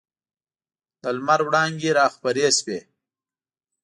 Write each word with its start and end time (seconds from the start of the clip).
د 1.01 1.03
لمر 1.17 1.39
وړانګي 1.47 1.91
راخورې 1.99 2.47
سوې. 2.57 2.79